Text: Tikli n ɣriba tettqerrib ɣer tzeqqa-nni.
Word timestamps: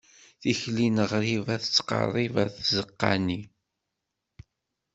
Tikli 0.41 0.87
n 0.89 0.97
ɣriba 1.11 1.55
tettqerrib 1.63 2.33
ɣer 2.37 2.47
tzeqqa-nni. 2.51 3.41